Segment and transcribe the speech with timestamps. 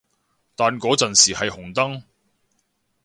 [0.55, 2.01] 但嗰陣時係紅燈